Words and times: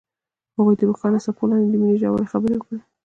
هغوی 0.57 0.75
د 0.77 0.81
روښانه 0.89 1.19
څپو 1.25 1.43
لاندې 1.49 1.67
د 1.71 1.75
مینې 1.81 1.95
ژورې 2.01 2.31
خبرې 2.31 2.55
وکړې. 2.57 2.79